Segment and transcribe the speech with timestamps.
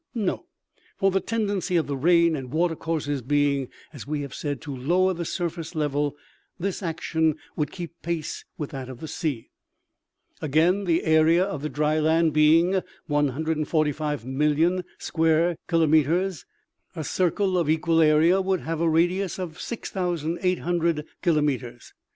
[0.15, 0.47] No;
[0.97, 4.75] for the tendency of the rain and water courses being, as we have said, to
[4.75, 6.15] lower the surface level,
[6.59, 9.51] this action would keep pace with that of the sea.
[10.41, 16.47] "Again, the area of the dry land being 145,000,000 square kilometers,
[16.95, 21.93] a circle of equal area would have a radius of 6800 kilometers.